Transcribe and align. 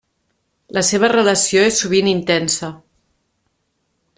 La 0.77 0.81
seva 0.87 1.09
relació 1.11 1.65
és 1.65 1.77
sovint 1.83 2.09
intensa. 2.15 2.71